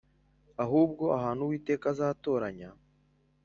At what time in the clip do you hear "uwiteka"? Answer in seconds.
1.43-1.85